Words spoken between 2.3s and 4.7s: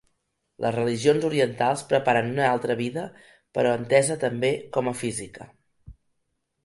una altra vida, però entesa també